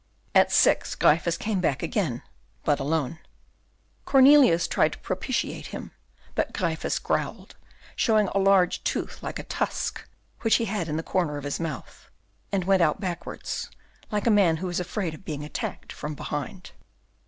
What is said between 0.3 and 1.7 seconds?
At six Gryphus came